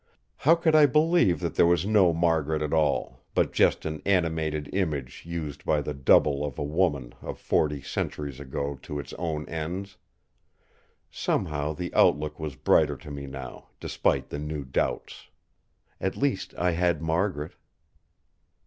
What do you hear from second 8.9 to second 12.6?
its own ends...! Somehow, the outlook was